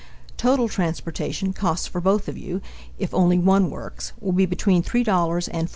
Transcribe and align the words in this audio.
Total 0.35 0.67
transportation 0.67 1.53
costs 1.53 1.85
for 1.85 2.01
both 2.01 2.27
of 2.27 2.35
you 2.35 2.59
if 2.97 3.13
only 3.13 3.37
one 3.37 3.69
works 3.69 4.13
will 4.19 4.31
be 4.31 4.47
between 4.47 4.81
$3 4.81 5.47
and 5.53 5.67
$4. 5.67 5.69